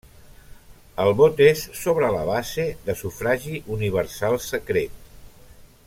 [1.03, 4.99] El vot és sobre la base de sufragi universal secret.